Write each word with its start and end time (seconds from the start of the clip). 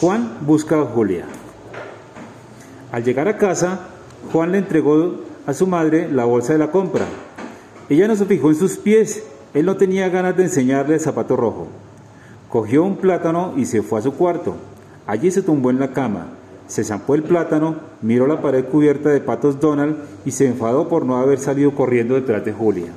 Juan 0.00 0.40
busca 0.42 0.78
a 0.78 0.84
Julia. 0.84 1.24
Al 2.92 3.02
llegar 3.02 3.28
a 3.28 3.38
casa, 3.38 3.88
Juan 4.30 4.52
le 4.52 4.58
entregó 4.58 5.22
a 5.46 5.54
su 5.54 5.66
madre 5.66 6.12
la 6.12 6.26
bolsa 6.26 6.52
de 6.52 6.58
la 6.58 6.70
compra. 6.70 7.06
Ella 7.88 8.06
no 8.06 8.14
se 8.14 8.26
fijó 8.26 8.50
en 8.50 8.56
sus 8.56 8.76
pies, 8.76 9.22
él 9.54 9.64
no 9.64 9.78
tenía 9.78 10.10
ganas 10.10 10.36
de 10.36 10.42
enseñarle 10.42 10.94
el 10.94 11.00
zapato 11.00 11.34
rojo. 11.34 11.68
Cogió 12.50 12.82
un 12.82 12.96
plátano 12.96 13.54
y 13.56 13.64
se 13.64 13.80
fue 13.80 14.00
a 14.00 14.02
su 14.02 14.12
cuarto. 14.12 14.56
Allí 15.06 15.30
se 15.30 15.40
tumbó 15.40 15.70
en 15.70 15.80
la 15.80 15.92
cama, 15.92 16.26
se 16.66 16.84
zampó 16.84 17.14
el 17.14 17.22
plátano, 17.22 17.76
miró 18.02 18.26
la 18.26 18.42
pared 18.42 18.66
cubierta 18.66 19.08
de 19.08 19.20
patos 19.20 19.60
Donald 19.60 19.96
y 20.26 20.32
se 20.32 20.46
enfadó 20.46 20.88
por 20.90 21.06
no 21.06 21.16
haber 21.16 21.38
salido 21.38 21.74
corriendo 21.74 22.16
detrás 22.16 22.44
de 22.44 22.52
Julia. 22.52 22.92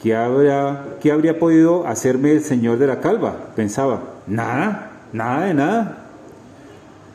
¿Qué 0.00 0.14
habría, 0.14 0.84
¿Qué 1.00 1.10
habría 1.10 1.40
podido 1.40 1.84
hacerme 1.84 2.30
el 2.30 2.44
señor 2.44 2.78
de 2.78 2.86
la 2.86 3.00
calva? 3.00 3.34
Pensaba. 3.56 4.02
Nada, 4.28 4.95
nada 5.16 5.46
de 5.46 5.54
nada. 5.54 5.98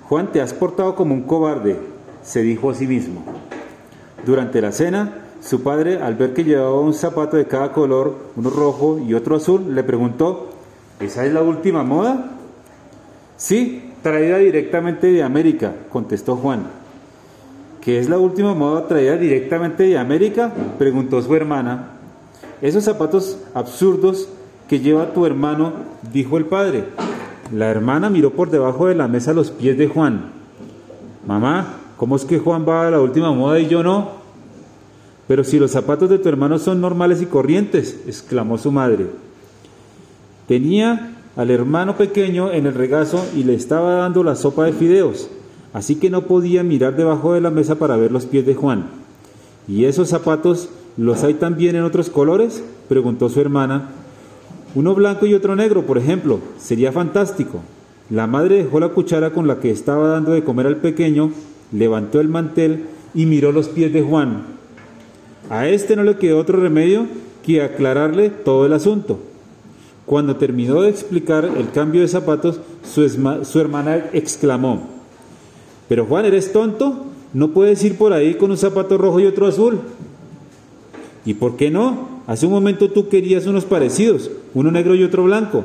Juan, 0.10 0.32
te 0.32 0.42
has 0.42 0.54
portado 0.54 0.96
como 0.96 1.14
un 1.14 1.24
cobarde, 1.24 1.78
se 2.24 2.42
dijo 2.42 2.70
a 2.70 2.74
sí 2.74 2.88
mismo. 2.88 3.24
Durante 4.26 4.62
la 4.62 4.72
cena, 4.72 5.14
su 5.42 5.64
padre, 5.64 6.02
al 6.02 6.16
ver 6.16 6.34
que 6.34 6.44
llevaba 6.44 6.80
un 6.82 6.94
zapato 6.94 7.38
de 7.38 7.48
cada 7.48 7.72
color, 7.72 8.18
uno 8.36 8.50
rojo 8.50 9.00
y 9.00 9.14
otro 9.14 9.38
azul, 9.38 9.74
le 9.74 9.84
preguntó, 9.84 10.50
¿esa 11.00 11.26
es 11.26 11.34
la 11.34 11.42
última 11.42 11.84
moda? 11.84 12.32
Sí, 13.38 13.92
traída 14.04 14.38
directamente 14.38 15.08
de 15.08 15.24
América, 15.24 15.74
contestó 15.90 16.36
Juan. 16.36 16.68
¿Qué 17.80 18.00
es 18.00 18.10
la 18.10 18.20
última 18.20 18.54
moda 18.54 18.88
traída 18.88 19.18
directamente 19.18 19.84
de 19.84 19.98
América? 19.98 20.52
preguntó 20.78 21.22
su 21.22 21.36
hermana. 21.36 21.94
Esos 22.62 22.84
zapatos 22.84 23.40
absurdos 23.56 24.28
que 24.68 24.80
lleva 24.80 25.14
tu 25.14 25.26
hermano, 25.26 25.74
dijo 26.14 26.38
el 26.38 26.46
padre. 26.46 26.84
La 27.54 27.70
hermana 27.70 28.10
miró 28.10 28.32
por 28.32 28.50
debajo 28.50 28.88
de 28.88 28.96
la 28.96 29.08
mesa 29.08 29.34
los 29.34 29.52
pies 29.52 29.78
de 29.78 29.88
Juan. 29.88 30.32
Mamá, 31.28 31.76
¿cómo 31.98 32.16
es 32.16 32.26
que 32.26 32.40
Juan 32.40 32.66
va 32.68 32.88
a 32.88 32.92
la 32.92 33.02
última 33.02 33.32
moda 33.34 33.60
y 33.60 33.68
yo 33.68 33.84
no? 33.84 34.22
Pero 35.28 35.44
si 35.44 35.60
los 35.60 35.72
zapatos 35.72 36.10
de 36.10 36.18
tu 36.18 36.30
hermano 36.30 36.60
son 36.60 36.82
normales 36.82 37.22
y 37.22 37.26
corrientes, 37.26 38.02
exclamó 38.08 38.58
su 38.58 38.72
madre. 38.72 39.08
Tenía 40.48 41.16
al 41.36 41.52
hermano 41.52 41.96
pequeño 41.96 42.52
en 42.52 42.66
el 42.66 42.74
regazo 42.74 43.26
y 43.36 43.44
le 43.44 43.54
estaba 43.54 43.96
dando 43.96 44.24
la 44.24 44.36
sopa 44.36 44.66
de 44.66 44.74
fideos, 44.74 45.30
así 45.74 45.96
que 45.96 46.10
no 46.10 46.24
podía 46.24 46.64
mirar 46.64 46.96
debajo 46.96 47.34
de 47.34 47.42
la 47.42 47.50
mesa 47.50 47.76
para 47.76 47.96
ver 47.96 48.12
los 48.12 48.26
pies 48.26 48.46
de 48.46 48.56
Juan. 48.56 48.86
¿Y 49.68 49.86
esos 49.86 50.10
zapatos 50.10 50.70
los 50.98 51.24
hay 51.24 51.36
también 51.36 51.76
en 51.76 51.84
otros 51.84 52.10
colores? 52.10 52.64
preguntó 52.90 53.30
su 53.30 53.40
hermana. 53.40 53.90
Uno 54.74 54.96
blanco 54.96 55.26
y 55.26 55.34
otro 55.34 55.56
negro, 55.56 55.86
por 55.86 55.98
ejemplo. 55.98 56.40
Sería 56.58 56.92
fantástico. 56.92 57.62
La 58.10 58.28
madre 58.28 58.58
dejó 58.58 58.80
la 58.80 58.90
cuchara 58.90 59.32
con 59.32 59.48
la 59.48 59.60
que 59.60 59.72
estaba 59.72 60.10
dando 60.10 60.32
de 60.32 60.44
comer 60.44 60.68
al 60.68 60.78
pequeño, 60.78 61.32
levantó 61.72 62.20
el 62.20 62.28
mantel 62.28 62.86
y 63.14 63.26
miró 63.26 63.52
los 63.52 63.70
pies 63.70 63.94
de 63.94 64.02
Juan. 64.02 64.44
A 65.50 65.68
este 65.68 65.96
no 65.96 66.04
le 66.04 66.18
quedó 66.18 66.40
otro 66.40 66.60
remedio 66.60 67.08
que 67.44 67.62
aclararle 67.62 68.30
todo 68.30 68.66
el 68.66 68.74
asunto. 68.74 69.20
Cuando 70.06 70.36
terminó 70.36 70.82
de 70.82 70.90
explicar 70.90 71.46
el 71.46 71.72
cambio 71.72 72.02
de 72.02 72.08
zapatos, 72.08 72.60
su, 72.84 73.60
hermana 73.60 74.10
exclamó, 74.14 74.90
pero 75.88 76.06
Juan, 76.06 76.26
¿eres 76.26 76.52
tonto? 76.52 77.06
No 77.34 77.52
puedes 77.52 77.84
ir 77.84 77.98
por 77.98 78.12
ahí 78.12 78.34
con 78.34 78.52
un 78.52 78.58
zapato 78.58 78.98
rojo 78.98 79.20
y 79.20 79.26
otro 79.26 79.48
azul. 79.48 79.80
¿Y 81.26 81.36
por 81.36 81.56
qué 81.56 81.70
no? 81.70 82.21
Hace 82.28 82.46
un 82.46 82.52
momento 82.52 82.90
tú 82.90 83.10
querías 83.10 83.48
unos 83.48 83.66
parecidos, 83.66 84.32
uno 84.54 84.72
negro 84.72 84.96
y 84.96 85.04
otro 85.04 85.24
blanco. 85.24 85.64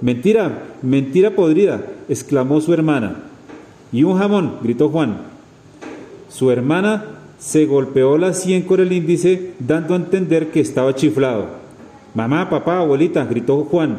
Mentira, 0.00 0.64
mentira 0.82 1.30
podrida, 1.34 1.84
exclamó 2.08 2.60
su 2.60 2.72
hermana. 2.72 3.16
Y 3.92 4.04
un 4.04 4.18
jamón, 4.18 4.54
gritó 4.62 4.88
Juan. 4.88 5.18
Su 6.28 6.50
hermana 6.50 7.04
se 7.38 7.66
golpeó 7.66 8.16
la 8.18 8.34
sien 8.34 8.62
con 8.62 8.80
el 8.80 8.92
índice, 8.92 9.52
dando 9.58 9.94
a 9.94 9.98
entender 9.98 10.50
que 10.50 10.60
estaba 10.60 10.94
chiflado. 10.94 11.46
Mamá, 12.14 12.48
papá, 12.50 12.78
abuelita, 12.78 13.24
gritó 13.24 13.64
Juan, 13.64 13.98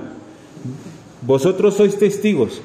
vosotros 1.22 1.76
sois 1.76 1.97
testigos. 1.97 2.62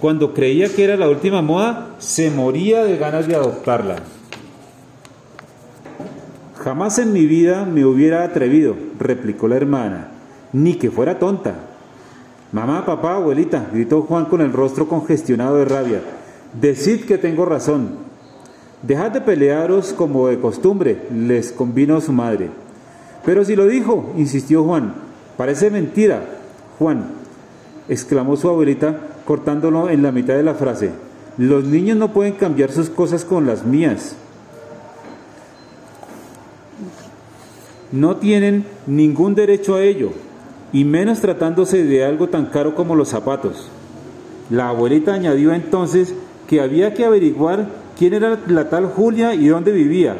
Cuando 0.00 0.32
creía 0.32 0.68
que 0.68 0.84
era 0.84 0.96
la 0.96 1.08
última 1.08 1.42
moda, 1.42 1.96
se 1.98 2.30
moría 2.30 2.84
de 2.84 2.96
ganas 2.96 3.26
de 3.26 3.34
adoptarla. 3.34 3.96
Jamás 6.68 6.98
en 6.98 7.14
mi 7.14 7.24
vida 7.24 7.64
me 7.64 7.86
hubiera 7.86 8.24
atrevido, 8.24 8.76
replicó 8.98 9.48
la 9.48 9.56
hermana, 9.56 10.08
ni 10.52 10.74
que 10.74 10.90
fuera 10.90 11.18
tonta. 11.18 11.54
Mamá, 12.52 12.84
papá, 12.84 13.14
abuelita, 13.14 13.70
gritó 13.72 14.02
Juan 14.02 14.26
con 14.26 14.42
el 14.42 14.52
rostro 14.52 14.86
congestionado 14.86 15.56
de 15.56 15.64
rabia, 15.64 16.02
decid 16.60 17.06
que 17.06 17.16
tengo 17.16 17.46
razón, 17.46 17.92
Dejad 18.82 19.12
de 19.12 19.22
pelearos 19.22 19.94
como 19.94 20.28
de 20.28 20.40
costumbre, 20.40 21.06
les 21.10 21.52
convino 21.52 22.02
su 22.02 22.12
madre. 22.12 22.50
Pero 23.24 23.46
si 23.46 23.56
lo 23.56 23.66
dijo, 23.66 24.12
insistió 24.18 24.62
Juan, 24.62 24.92
parece 25.38 25.70
mentira. 25.70 26.22
Juan, 26.78 27.06
exclamó 27.88 28.36
su 28.36 28.46
abuelita, 28.46 28.94
cortándolo 29.24 29.88
en 29.88 30.02
la 30.02 30.12
mitad 30.12 30.34
de 30.34 30.42
la 30.42 30.52
frase, 30.52 30.90
los 31.38 31.64
niños 31.64 31.96
no 31.96 32.12
pueden 32.12 32.34
cambiar 32.34 32.72
sus 32.72 32.90
cosas 32.90 33.24
con 33.24 33.46
las 33.46 33.64
mías. 33.64 34.16
No 37.92 38.16
tienen 38.16 38.64
ningún 38.86 39.34
derecho 39.34 39.76
a 39.76 39.82
ello, 39.82 40.10
y 40.72 40.84
menos 40.84 41.20
tratándose 41.20 41.82
de 41.84 42.04
algo 42.04 42.28
tan 42.28 42.46
caro 42.46 42.74
como 42.74 42.94
los 42.94 43.08
zapatos. 43.08 43.68
La 44.50 44.68
abuelita 44.68 45.14
añadió 45.14 45.52
entonces 45.52 46.14
que 46.46 46.60
había 46.60 46.94
que 46.94 47.04
averiguar 47.04 47.68
quién 47.98 48.14
era 48.14 48.38
la 48.46 48.68
tal 48.68 48.86
Julia 48.86 49.34
y 49.34 49.48
dónde 49.48 49.72
vivía. 49.72 50.16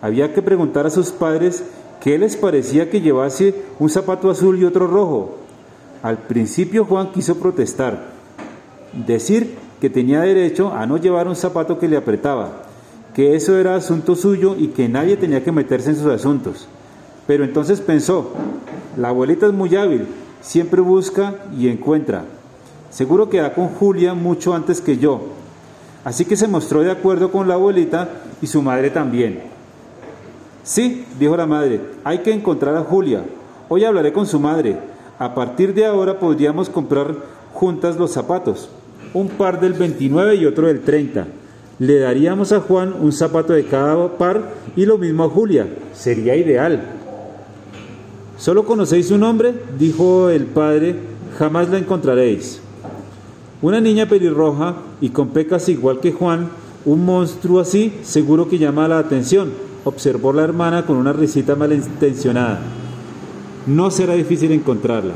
Había 0.00 0.32
que 0.34 0.42
preguntar 0.42 0.86
a 0.86 0.90
sus 0.90 1.10
padres 1.10 1.64
qué 2.02 2.18
les 2.18 2.36
parecía 2.36 2.90
que 2.90 3.00
llevase 3.00 3.54
un 3.78 3.88
zapato 3.88 4.30
azul 4.30 4.58
y 4.58 4.64
otro 4.64 4.86
rojo. 4.86 5.38
Al 6.02 6.18
principio 6.18 6.84
Juan 6.84 7.12
quiso 7.12 7.38
protestar, 7.38 8.12
decir 9.06 9.56
que 9.80 9.88
tenía 9.88 10.20
derecho 10.20 10.72
a 10.72 10.86
no 10.86 10.98
llevar 10.98 11.28
un 11.28 11.36
zapato 11.36 11.78
que 11.78 11.88
le 11.88 11.96
apretaba, 11.96 12.63
que 13.14 13.36
eso 13.36 13.56
era 13.58 13.76
asunto 13.76 14.16
suyo 14.16 14.56
y 14.58 14.68
que 14.68 14.88
nadie 14.88 15.16
tenía 15.16 15.44
que 15.44 15.52
meterse 15.52 15.90
en 15.90 15.96
sus 15.96 16.06
asuntos. 16.06 16.68
Pero 17.26 17.44
entonces 17.44 17.80
pensó, 17.80 18.32
la 18.96 19.08
abuelita 19.08 19.46
es 19.46 19.52
muy 19.52 19.74
hábil, 19.76 20.06
siempre 20.40 20.80
busca 20.80 21.34
y 21.56 21.68
encuentra. 21.68 22.24
Seguro 22.90 23.30
que 23.30 23.40
da 23.40 23.54
con 23.54 23.68
Julia 23.68 24.14
mucho 24.14 24.54
antes 24.54 24.80
que 24.80 24.98
yo, 24.98 25.20
Así 26.04 26.26
que 26.26 26.36
se 26.36 26.46
mostró 26.46 26.82
de 26.82 26.90
acuerdo 26.90 27.32
con 27.32 27.48
la 27.48 27.54
abuelita 27.54 28.08
y 28.42 28.46
su 28.46 28.60
madre 28.60 28.90
también. 28.90 29.40
Sí, 30.62 31.06
dijo 31.18 31.36
la 31.36 31.46
madre, 31.46 31.80
hay 32.04 32.18
que 32.18 32.32
encontrar 32.32 32.76
a 32.76 32.82
Julia. 32.82 33.24
Hoy 33.70 33.84
hablaré 33.84 34.12
con 34.12 34.26
su 34.26 34.38
madre. 34.38 34.78
A 35.18 35.34
partir 35.34 35.72
de 35.72 35.86
ahora 35.86 36.18
podríamos 36.18 36.68
comprar 36.68 37.14
juntas 37.54 37.96
los 37.96 38.10
zapatos, 38.10 38.68
un 39.14 39.28
par 39.28 39.60
del 39.60 39.72
29 39.72 40.34
y 40.34 40.44
otro 40.44 40.66
del 40.66 40.82
30. 40.82 41.26
Le 41.78 41.98
daríamos 41.98 42.52
a 42.52 42.60
Juan 42.60 42.94
un 43.00 43.12
zapato 43.12 43.52
de 43.52 43.64
cada 43.64 44.16
par 44.16 44.54
y 44.76 44.86
lo 44.86 44.98
mismo 44.98 45.24
a 45.24 45.28
Julia. 45.28 45.66
Sería 45.92 46.36
ideal. 46.36 46.84
¿Solo 48.38 48.64
conocéis 48.64 49.08
su 49.08 49.18
nombre? 49.18 49.54
dijo 49.78 50.28
el 50.28 50.44
padre, 50.46 50.96
jamás 51.38 51.68
la 51.70 51.78
encontraréis. 51.78 52.60
Una 53.62 53.80
niña 53.80 54.08
pelirroja 54.08 54.76
y 55.00 55.08
con 55.08 55.28
pecas 55.28 55.68
igual 55.68 56.00
que 56.00 56.12
Juan, 56.12 56.48
un 56.84 57.04
monstruo 57.04 57.60
así 57.60 57.94
seguro 58.02 58.48
que 58.48 58.58
llama 58.58 58.88
la 58.88 58.98
atención, 58.98 59.52
observó 59.84 60.32
la 60.32 60.44
hermana 60.44 60.84
con 60.84 60.96
una 60.96 61.12
risita 61.12 61.56
malintencionada. 61.56 62.60
No 63.66 63.90
será 63.90 64.14
difícil 64.14 64.52
encontrarla. 64.52 65.14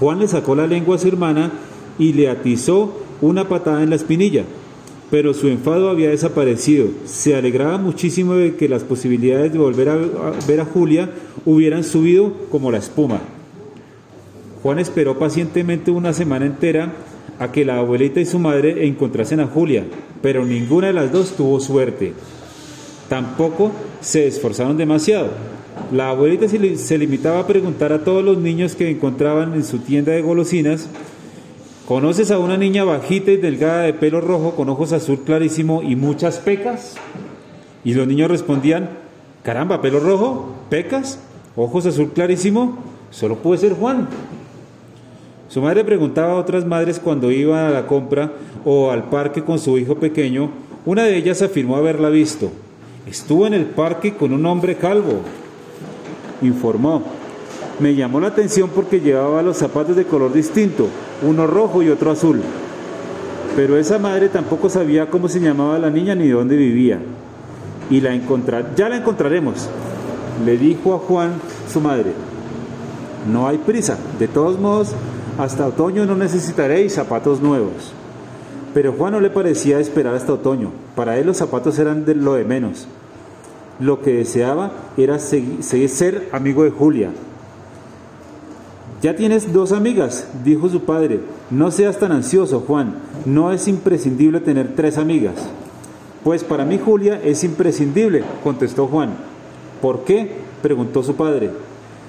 Juan 0.00 0.18
le 0.18 0.28
sacó 0.28 0.54
la 0.54 0.66
lengua 0.66 0.96
a 0.96 0.98
su 0.98 1.08
hermana 1.08 1.52
y 1.98 2.12
le 2.12 2.28
atizó 2.28 2.92
una 3.20 3.48
patada 3.48 3.82
en 3.82 3.90
la 3.90 3.96
espinilla, 3.96 4.44
pero 5.10 5.34
su 5.34 5.48
enfado 5.48 5.88
había 5.88 6.10
desaparecido. 6.10 6.88
Se 7.04 7.34
alegraba 7.34 7.78
muchísimo 7.78 8.34
de 8.34 8.56
que 8.56 8.68
las 8.68 8.84
posibilidades 8.84 9.52
de 9.52 9.58
volver 9.58 9.88
a 9.88 9.96
ver 10.46 10.60
a 10.60 10.64
Julia 10.64 11.10
hubieran 11.44 11.84
subido 11.84 12.32
como 12.50 12.70
la 12.70 12.78
espuma. 12.78 13.20
Juan 14.62 14.78
esperó 14.78 15.18
pacientemente 15.18 15.90
una 15.90 16.12
semana 16.12 16.46
entera 16.46 16.92
a 17.38 17.52
que 17.52 17.64
la 17.64 17.78
abuelita 17.78 18.20
y 18.20 18.26
su 18.26 18.38
madre 18.38 18.86
encontrasen 18.86 19.40
a 19.40 19.46
Julia, 19.46 19.84
pero 20.20 20.44
ninguna 20.44 20.88
de 20.88 20.92
las 20.92 21.12
dos 21.12 21.36
tuvo 21.36 21.60
suerte. 21.60 22.12
Tampoco 23.08 23.72
se 24.00 24.26
esforzaron 24.26 24.76
demasiado. 24.76 25.30
La 25.92 26.10
abuelita 26.10 26.46
se 26.48 26.98
limitaba 26.98 27.40
a 27.40 27.46
preguntar 27.46 27.92
a 27.92 28.04
todos 28.04 28.24
los 28.24 28.38
niños 28.38 28.74
que 28.74 28.90
encontraban 28.90 29.54
en 29.54 29.64
su 29.64 29.78
tienda 29.78 30.12
de 30.12 30.22
golosinas, 30.22 30.88
¿conoces 31.88 32.30
a 32.30 32.38
una 32.38 32.58
niña 32.58 32.84
bajita 32.84 33.30
y 33.30 33.38
delgada 33.38 33.84
de 33.84 33.94
pelo 33.94 34.20
rojo 34.20 34.54
con 34.54 34.68
ojos 34.68 34.92
azul 34.92 35.20
clarísimo 35.24 35.82
y 35.82 35.96
muchas 35.96 36.36
pecas? 36.36 36.96
Y 37.82 37.94
los 37.94 38.06
niños 38.06 38.30
respondían, 38.30 38.90
caramba, 39.42 39.80
pelo 39.80 39.98
rojo, 39.98 40.50
pecas, 40.68 41.18
ojos 41.56 41.86
azul 41.86 42.10
clarísimo, 42.12 42.76
solo 43.10 43.36
puede 43.36 43.62
ser 43.62 43.72
Juan. 43.72 44.06
Su 45.48 45.62
madre 45.62 45.82
preguntaba 45.82 46.32
a 46.34 46.36
otras 46.36 46.66
madres 46.66 47.00
cuando 47.00 47.30
iban 47.30 47.64
a 47.64 47.70
la 47.70 47.86
compra 47.86 48.32
o 48.66 48.90
al 48.90 49.04
parque 49.04 49.42
con 49.42 49.58
su 49.58 49.78
hijo 49.78 49.94
pequeño. 49.94 50.50
Una 50.84 51.04
de 51.04 51.16
ellas 51.16 51.40
afirmó 51.40 51.76
haberla 51.76 52.10
visto. 52.10 52.50
Estuvo 53.08 53.46
en 53.46 53.54
el 53.54 53.64
parque 53.64 54.14
con 54.14 54.34
un 54.34 54.44
hombre 54.44 54.76
calvo. 54.76 55.22
Informó. 56.42 57.02
Me 57.80 57.94
llamó 57.94 58.20
la 58.20 58.26
atención 58.26 58.68
porque 58.74 59.00
llevaba 59.00 59.40
los 59.40 59.56
zapatos 59.56 59.96
de 59.96 60.04
color 60.04 60.34
distinto, 60.34 60.88
uno 61.22 61.46
rojo 61.46 61.82
y 61.82 61.88
otro 61.88 62.10
azul. 62.10 62.40
Pero 63.56 63.76
esa 63.76 63.98
madre 63.98 64.28
tampoco 64.28 64.68
sabía 64.68 65.10
cómo 65.10 65.28
se 65.28 65.40
llamaba 65.40 65.78
la 65.78 65.90
niña 65.90 66.14
ni 66.14 66.28
dónde 66.28 66.56
vivía. 66.56 67.00
Y 67.90 68.00
la 68.00 68.14
encontrar, 68.14 68.74
ya 68.76 68.88
la 68.88 68.98
encontraremos, 68.98 69.68
le 70.44 70.56
dijo 70.58 70.94
a 70.94 70.98
Juan 70.98 71.32
su 71.72 71.80
madre. 71.80 72.12
No 73.32 73.48
hay 73.48 73.58
prisa, 73.58 73.98
de 74.18 74.28
todos 74.28 74.58
modos, 74.58 74.92
hasta 75.38 75.66
otoño 75.66 76.04
no 76.06 76.14
necesitaréis 76.14 76.94
zapatos 76.94 77.40
nuevos. 77.40 77.92
Pero 78.74 78.92
Juan 78.92 79.12
no 79.12 79.20
le 79.20 79.30
parecía 79.30 79.80
esperar 79.80 80.14
hasta 80.14 80.34
otoño. 80.34 80.70
Para 80.94 81.18
él 81.18 81.26
los 81.26 81.38
zapatos 81.38 81.78
eran 81.78 82.04
de 82.04 82.14
lo 82.14 82.34
de 82.34 82.44
menos. 82.44 82.86
Lo 83.80 84.02
que 84.02 84.12
deseaba 84.12 84.72
era 84.96 85.18
ser 85.18 86.28
amigo 86.32 86.64
de 86.64 86.70
Julia. 86.70 87.10
Ya 89.00 89.14
tienes 89.14 89.52
dos 89.52 89.70
amigas, 89.70 90.26
dijo 90.44 90.68
su 90.68 90.80
padre. 90.80 91.20
No 91.50 91.70
seas 91.70 91.98
tan 91.98 92.10
ansioso, 92.10 92.64
Juan. 92.66 92.96
No 93.26 93.52
es 93.52 93.68
imprescindible 93.68 94.40
tener 94.40 94.74
tres 94.74 94.98
amigas. 94.98 95.34
Pues 96.24 96.42
para 96.42 96.64
mí 96.64 96.80
Julia 96.84 97.20
es 97.22 97.44
imprescindible, 97.44 98.24
contestó 98.42 98.88
Juan. 98.88 99.10
¿Por 99.80 100.02
qué? 100.02 100.32
preguntó 100.62 101.04
su 101.04 101.14
padre. 101.14 101.50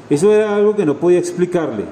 Eso 0.10 0.34
era 0.34 0.56
algo 0.56 0.76
que 0.76 0.88
no 0.88 0.98
podía 0.98 1.20
explicarle. 1.20 1.86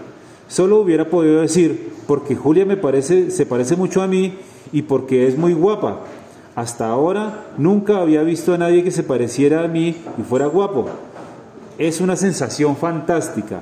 Solo 0.48 0.78
hubiera 0.78 1.10
podido 1.10 1.42
decir, 1.42 1.94
porque 2.08 2.36
Julia 2.36 2.66
me 2.66 2.76
parece, 2.76 3.30
se 3.30 3.46
parece 3.46 3.76
mucho 3.76 4.02
a 4.02 4.08
mí 4.08 4.34
y 4.72 4.82
porque 4.82 5.28
es 5.28 5.38
muy 5.38 5.54
guapa. 5.54 6.00
Hasta 6.56 6.88
ahora 6.88 7.52
nunca 7.60 8.00
había 8.00 8.24
visto 8.24 8.52
a 8.52 8.58
nadie 8.58 8.84
que 8.84 8.90
se 8.90 9.04
pareciera 9.04 9.64
a 9.64 9.68
mí 9.68 9.96
y 10.18 10.24
fuera 10.24 10.48
guapo. 10.48 10.88
Es 11.78 12.02
una 12.02 12.16
sensación 12.16 12.76
fantástica. 12.76 13.62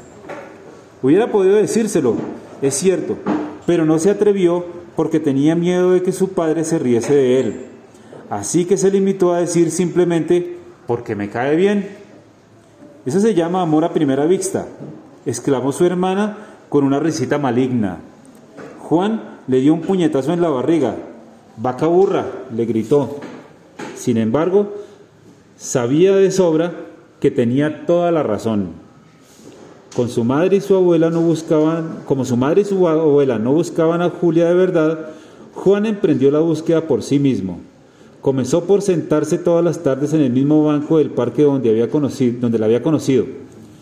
Hubiera 1.01 1.31
podido 1.31 1.56
decírselo, 1.56 2.15
es 2.62 2.74
cierto, 2.75 3.18
pero 3.65 3.86
no 3.86 4.00
se 4.00 4.09
atrevió 4.09 4.65
porque 4.95 5.19
tenía 5.19 5.56
miedo 5.56 5.92
de 5.92 6.01
que 6.01 6.12
su 6.12 6.30
padre 6.30 6.63
se 6.63 6.80
riese 6.80 7.13
de 7.13 7.39
él. 7.39 7.65
Así 8.30 8.65
que 8.65 8.77
se 8.77 8.92
limitó 8.92 9.33
a 9.33 9.39
decir 9.39 9.71
simplemente, 9.71 10.57
porque 10.88 11.15
me 11.15 11.30
cae 11.30 11.56
bien. 11.56 11.89
Eso 13.06 13.19
se 13.19 13.33
llama 13.33 13.62
amor 13.62 13.83
a 13.83 13.94
primera 13.94 14.25
vista, 14.25 14.65
exclamó 15.25 15.71
su 15.71 15.86
hermana 15.86 16.38
con 16.69 16.83
una 16.83 17.00
risita 17.00 17.38
maligna. 17.38 18.00
Juan 18.80 19.39
le 19.48 19.59
dio 19.59 19.74
un 19.74 19.81
puñetazo 19.81 20.33
en 20.33 20.41
la 20.41 20.50
barriga. 20.50 20.95
Vaca 21.57 21.88
burra, 21.88 22.25
le 22.56 22.65
gritó. 22.65 23.19
Sin 23.95 24.18
embargo, 24.18 24.74
sabía 25.57 26.15
de 26.15 26.31
sobra 26.31 26.74
que 27.19 27.31
tenía 27.31 27.86
toda 27.86 28.12
la 28.12 28.24
razón. 28.24 28.84
Con 29.95 30.09
su 30.09 30.25
madre 30.25 30.57
y 30.57 30.62
su 30.62 30.75
abuela 30.75 31.09
no 31.09 31.21
buscaban, 31.21 32.00
como 32.06 32.25
su 32.25 32.36
madre 32.36 32.62
y 32.62 32.65
su 32.65 32.86
abuela 32.86 33.39
no 33.39 33.53
buscaban 33.53 34.01
a 34.01 34.09
Julia 34.09 34.50
de 34.50 34.53
verdad, 34.53 35.12
Juan 35.53 35.86
emprendió 35.86 36.30
la 36.31 36.39
búsqueda 36.39 36.81
por 36.81 37.01
sí 37.01 37.18
mismo. 37.18 37.59
Comenzó 38.19 38.65
por 38.65 38.81
sentarse 38.81 39.38
todas 39.38 39.63
las 39.63 39.83
tardes 39.83 40.12
en 40.12 40.19
el 40.19 40.33
mismo 40.33 40.65
banco 40.65 40.97
del 40.97 41.12
parque 41.12 41.44
donde, 41.44 41.69
había 41.69 41.89
conocido, 41.89 42.42
donde 42.42 42.59
la 42.59 42.65
había 42.65 42.83
conocido. 42.83 43.25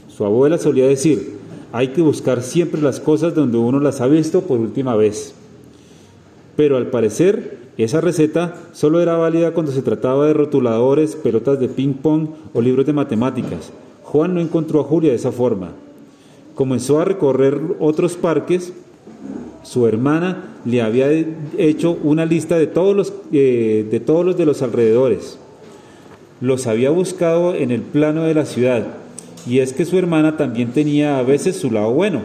Su 0.07 0.23
abuela 0.23 0.59
solía 0.59 0.87
decir, 0.87 1.37
hay 1.71 1.87
que 1.87 2.03
buscar 2.03 2.43
siempre 2.43 2.79
las 2.79 2.99
cosas 2.99 3.33
donde 3.33 3.57
uno 3.57 3.79
las 3.79 3.99
ha 3.99 4.05
visto 4.05 4.41
por 4.41 4.59
última 4.59 4.95
vez. 4.95 5.33
Pero 6.55 6.77
al 6.77 6.91
parecer, 6.91 7.57
esa 7.79 8.01
receta 8.01 8.53
solo 8.73 9.01
era 9.01 9.17
válida 9.17 9.55
cuando 9.55 9.71
se 9.71 9.81
trataba 9.81 10.27
de 10.27 10.33
rotuladores, 10.33 11.15
pelotas 11.15 11.59
de 11.59 11.69
ping-pong 11.69 12.27
o 12.53 12.61
libros 12.61 12.85
de 12.85 12.93
matemáticas. 12.93 13.71
Juan 14.03 14.35
no 14.35 14.41
encontró 14.41 14.79
a 14.79 14.83
Julia 14.83 15.09
de 15.09 15.15
esa 15.15 15.31
forma. 15.31 15.71
Comenzó 16.55 16.99
a 16.99 17.05
recorrer 17.05 17.59
otros 17.79 18.15
parques. 18.15 18.73
Su 19.63 19.87
hermana 19.87 20.57
le 20.65 20.81
había 20.81 21.07
hecho 21.57 21.97
una 22.03 22.25
lista 22.25 22.57
de 22.57 22.67
todos 22.67 22.95
los, 22.95 23.13
eh, 23.31 23.87
de, 23.89 23.99
todos 23.99 24.25
los 24.25 24.37
de 24.37 24.45
los 24.45 24.61
alrededores. 24.61 25.39
Los 26.41 26.67
había 26.67 26.89
buscado 26.89 27.55
en 27.55 27.71
el 27.71 27.81
plano 27.81 28.23
de 28.23 28.33
la 28.33 28.45
ciudad. 28.45 28.85
Y 29.47 29.59
es 29.59 29.73
que 29.73 29.85
su 29.85 29.97
hermana 29.97 30.37
también 30.37 30.71
tenía 30.71 31.19
a 31.19 31.23
veces 31.23 31.57
su 31.57 31.71
lado 31.71 31.91
bueno, 31.91 32.21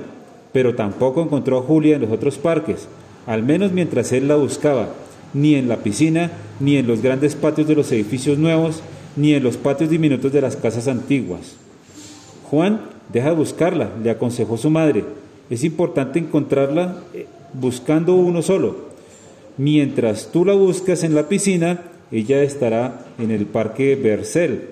pero 0.53 0.75
tampoco 0.75 1.23
encontró 1.23 1.59
a 1.59 1.63
Julia 1.63 1.97
en 1.97 2.03
los 2.03 2.13
otros 2.13 2.39
parques, 2.39 2.87
al 3.27 3.43
menos 3.43 3.73
mientras 3.73 4.13
él 4.13 4.29
la 4.29 4.37
buscaba, 4.37 4.91
ni 5.35 5.55
en 5.55 5.69
la 5.69 5.79
piscina, 5.79 6.31
ni 6.61 6.77
en 6.77 6.87
los 6.87 7.03
grandes 7.03 7.35
patios 7.35 7.67
de 7.67 7.75
los 7.75 7.91
edificios 7.91 8.39
nuevos, 8.39 8.83
ni 9.17 9.35
en 9.35 9.43
los 9.43 9.57
patios 9.57 9.91
diminutos 9.91 10.33
de 10.33 10.41
las 10.41 10.57
casas 10.57 10.87
antiguas. 10.87 11.57
Juan 12.51 12.81
Deja 13.13 13.31
de 13.31 13.37
buscarla, 13.37 13.91
le 14.03 14.11
aconsejó 14.11 14.57
su 14.57 14.71
madre. 14.71 15.05
Es 15.49 15.65
importante 15.65 16.19
encontrarla 16.19 16.99
eh, 17.15 17.27
buscando 17.55 18.15
uno 18.15 18.43
solo. 18.43 18.89
Mientras 19.57 20.31
tú 20.31 20.45
la 20.45 20.53
buscas 20.53 21.03
en 21.05 21.15
la 21.15 21.29
piscina, 21.29 21.83
ella 22.13 22.43
estará 22.43 23.07
en 23.19 23.31
el 23.31 23.47
parque 23.47 23.97
Bercel. 23.97 24.69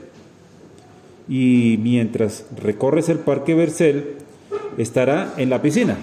Y 1.29 1.79
mientras 1.83 2.45
recorres 2.63 3.09
el 3.09 3.19
parque 3.19 3.55
Bercel, 3.55 4.17
estará 4.77 5.33
en 5.39 5.49
la 5.49 5.63
piscina. 5.63 5.97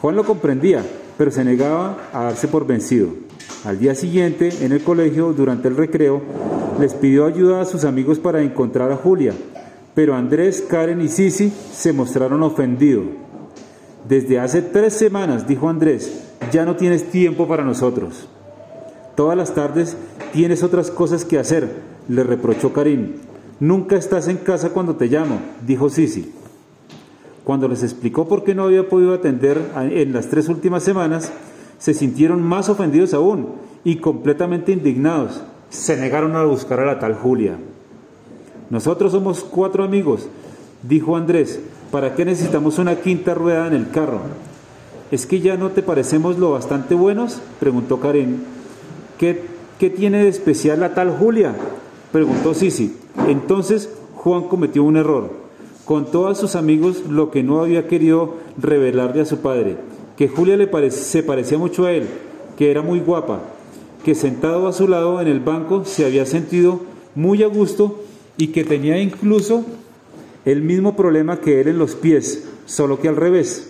Juan 0.00 0.16
lo 0.16 0.24
comprendía, 0.24 0.82
pero 1.18 1.30
se 1.30 1.44
negaba 1.44 2.08
a 2.12 2.24
darse 2.24 2.48
por 2.48 2.66
vencido. 2.66 3.10
Al 3.64 3.78
día 3.78 3.94
siguiente, 3.94 4.50
en 4.62 4.72
el 4.72 4.82
colegio, 4.82 5.32
durante 5.32 5.68
el 5.68 5.76
recreo, 5.76 6.22
les 6.78 6.94
pidió 6.94 7.26
ayuda 7.26 7.60
a 7.60 7.64
sus 7.64 7.84
amigos 7.84 8.18
para 8.18 8.42
encontrar 8.42 8.92
a 8.92 8.96
Julia, 8.96 9.32
pero 9.94 10.14
Andrés, 10.14 10.64
Karen 10.68 11.00
y 11.00 11.08
Sisi 11.08 11.50
se 11.50 11.92
mostraron 11.92 12.42
ofendidos. 12.42 13.06
Desde 14.08 14.38
hace 14.38 14.62
tres 14.62 14.92
semanas, 14.92 15.48
dijo 15.48 15.68
Andrés, 15.68 16.22
ya 16.52 16.64
no 16.64 16.76
tienes 16.76 17.10
tiempo 17.10 17.48
para 17.48 17.64
nosotros. 17.64 18.28
Todas 19.16 19.36
las 19.36 19.54
tardes 19.54 19.96
tienes 20.32 20.62
otras 20.62 20.90
cosas 20.90 21.24
que 21.24 21.38
hacer, 21.38 21.70
le 22.08 22.22
reprochó 22.22 22.72
Karim. 22.72 23.14
Nunca 23.58 23.96
estás 23.96 24.28
en 24.28 24.36
casa 24.36 24.70
cuando 24.70 24.96
te 24.96 25.06
llamo, 25.06 25.40
dijo 25.66 25.88
Sisi. 25.88 26.32
Cuando 27.42 27.68
les 27.68 27.82
explicó 27.82 28.28
por 28.28 28.44
qué 28.44 28.54
no 28.54 28.64
había 28.64 28.88
podido 28.88 29.14
atender 29.14 29.60
en 29.76 30.12
las 30.12 30.28
tres 30.28 30.48
últimas 30.48 30.82
semanas, 30.82 31.32
se 31.78 31.94
sintieron 31.94 32.42
más 32.42 32.68
ofendidos 32.68 33.14
aún 33.14 33.54
y 33.84 33.96
completamente 33.96 34.72
indignados. 34.72 35.42
Se 35.76 35.94
negaron 35.96 36.34
a 36.36 36.44
buscar 36.44 36.80
a 36.80 36.86
la 36.86 36.98
tal 36.98 37.14
Julia. 37.14 37.58
Nosotros 38.70 39.12
somos 39.12 39.44
cuatro 39.44 39.84
amigos, 39.84 40.26
dijo 40.82 41.16
Andrés. 41.16 41.60
¿Para 41.92 42.14
qué 42.14 42.24
necesitamos 42.24 42.78
una 42.78 42.96
quinta 42.96 43.34
rueda 43.34 43.66
en 43.66 43.74
el 43.74 43.90
carro? 43.90 44.20
¿Es 45.10 45.26
que 45.26 45.40
ya 45.40 45.56
no 45.56 45.70
te 45.70 45.82
parecemos 45.82 46.38
lo 46.38 46.52
bastante 46.52 46.94
buenos? 46.94 47.40
preguntó 47.60 48.00
Karen. 48.00 48.42
¿Qué, 49.18 49.44
qué 49.78 49.90
tiene 49.90 50.24
de 50.24 50.30
especial 50.30 50.80
la 50.80 50.94
tal 50.94 51.10
Julia? 51.16 51.54
preguntó 52.10 52.54
Sisi. 52.54 52.96
Entonces 53.28 53.90
Juan 54.14 54.44
cometió 54.44 54.82
un 54.82 54.96
error. 54.96 55.30
Contó 55.84 56.26
a 56.26 56.34
sus 56.34 56.56
amigos 56.56 57.04
lo 57.08 57.30
que 57.30 57.42
no 57.42 57.60
había 57.60 57.86
querido 57.86 58.36
revelarle 58.56 59.20
a 59.20 59.26
su 59.26 59.38
padre, 59.38 59.76
que 60.16 60.26
Julia 60.26 60.56
le 60.56 60.90
se 60.90 61.22
parecía 61.22 61.58
mucho 61.58 61.84
a 61.84 61.92
él, 61.92 62.08
que 62.56 62.70
era 62.70 62.82
muy 62.82 62.98
guapa, 62.98 63.40
que 64.06 64.14
sentado 64.14 64.68
a 64.68 64.72
su 64.72 64.86
lado 64.86 65.20
en 65.20 65.26
el 65.26 65.40
banco 65.40 65.84
se 65.84 66.04
había 66.04 66.26
sentido 66.26 66.80
muy 67.16 67.42
a 67.42 67.48
gusto 67.48 68.04
y 68.38 68.52
que 68.52 68.62
tenía 68.62 69.02
incluso 69.02 69.64
el 70.44 70.62
mismo 70.62 70.94
problema 70.94 71.40
que 71.40 71.60
él 71.60 71.66
en 71.66 71.78
los 71.78 71.96
pies, 71.96 72.44
solo 72.66 73.00
que 73.00 73.08
al 73.08 73.16
revés. 73.16 73.68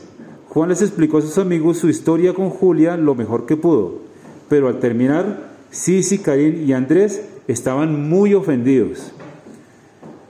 Juan 0.51 0.69
les 0.69 0.83
explicó 0.83 1.17
a 1.17 1.23
sus 1.23 1.39
amigos 1.39 1.79
su 1.79 1.89
historia 1.89 2.35
con 2.35 2.51
Julia 2.51 2.99
lo 2.99 3.15
mejor 3.15 3.47
que 3.47 3.57
pudo, 3.57 4.01
pero 4.51 4.69
al 4.69 4.79
terminar, 4.79 5.53
Sisi, 5.71 6.19
Karim 6.19 6.69
y 6.69 6.75
Andrés 6.75 7.23
estaban 7.49 8.07
muy 8.07 8.35
ofendidos. 8.35 9.13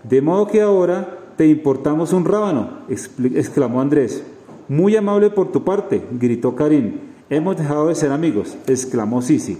De 0.04 0.22
modo 0.22 0.46
que 0.46 0.62
ahora 0.62 1.18
te 1.36 1.48
importamos 1.48 2.12
un 2.12 2.26
rábano, 2.26 2.82
exclamó 2.88 3.80
Andrés. 3.80 4.22
Muy 4.68 4.94
amable 4.94 5.30
por 5.30 5.50
tu 5.50 5.64
parte, 5.64 6.00
gritó 6.12 6.54
Karim. 6.54 6.92
Hemos 7.28 7.56
dejado 7.56 7.88
de 7.88 7.96
ser 7.96 8.12
amigos, 8.12 8.56
exclamó 8.68 9.20
Sisi. 9.20 9.58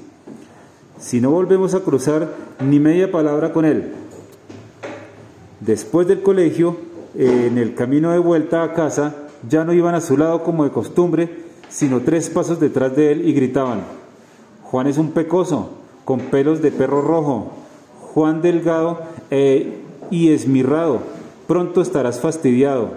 Si 0.99 1.21
no 1.21 1.31
volvemos 1.31 1.75
a 1.75 1.81
cruzar 1.81 2.29
ni 2.61 2.81
media 2.81 3.11
palabra 3.11 3.53
con 3.53 3.65
él, 3.65 3.93
Después 5.61 6.07
del 6.07 6.23
colegio, 6.23 6.77
en 7.15 7.57
el 7.57 7.75
camino 7.75 8.13
de 8.13 8.19
vuelta 8.19 8.63
a 8.63 8.75
casa, 8.75 9.15
ya 9.49 9.65
no 9.65 9.73
iban 9.73 9.95
a 9.95 10.03
su 10.03 10.19
lado 10.19 10.43
como 10.43 10.65
de 10.65 10.71
costumbre, 10.71 11.31
sino 11.71 12.03
tres 12.03 12.29
pasos 12.29 12.61
detrás 12.61 12.95
de 12.95 13.13
él 13.13 13.27
y 13.27 13.33
gritaban, 13.33 13.81
Juan 14.63 14.87
es 14.87 14.99
un 14.99 15.13
pecoso, 15.13 15.71
con 16.05 16.21
pelos 16.21 16.61
de 16.61 16.71
perro 16.71 17.01
rojo, 17.01 17.53
Juan 18.01 18.43
delgado 18.43 19.01
e, 19.31 19.79
y 20.11 20.31
esmirrado, 20.31 21.01
pronto 21.47 21.81
estarás 21.81 22.21
fastidiado. 22.21 22.91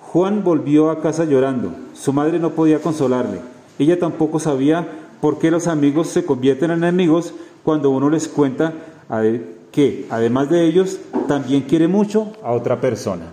Juan 0.00 0.44
volvió 0.44 0.90
a 0.90 1.00
casa 1.00 1.24
llorando. 1.24 1.72
Su 1.94 2.12
madre 2.12 2.38
no 2.38 2.50
podía 2.50 2.80
consolarle. 2.80 3.40
Ella 3.78 3.98
tampoco 3.98 4.38
sabía 4.38 5.05
por 5.20 5.38
qué 5.38 5.50
los 5.50 5.66
amigos 5.66 6.08
se 6.08 6.24
convierten 6.24 6.70
en 6.70 6.78
enemigos 6.78 7.34
cuando 7.62 7.90
uno 7.90 8.10
les 8.10 8.28
cuenta 8.28 8.72
que, 9.72 10.06
además 10.10 10.50
de 10.50 10.66
ellos, 10.66 10.98
también 11.28 11.62
quiere 11.62 11.88
mucho 11.88 12.32
a 12.42 12.52
otra 12.52 12.80
persona. 12.80 13.32